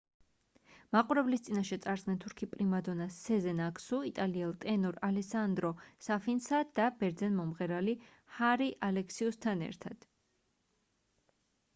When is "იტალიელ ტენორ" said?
4.11-4.97